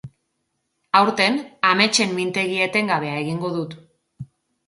Aurten 0.99 1.35
ametsen 1.73 2.15
mintegi 2.21 2.57
etengabea 2.67 3.19
egingo 3.25 3.51
dut. 3.59 3.77